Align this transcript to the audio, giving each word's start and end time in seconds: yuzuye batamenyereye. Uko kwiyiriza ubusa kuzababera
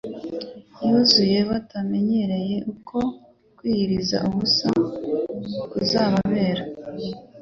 yuzuye 0.85 1.39
batamenyereye. 1.49 2.55
Uko 2.73 2.97
kwiyiriza 3.57 4.17
ubusa 4.29 4.69
kuzababera 5.71 6.63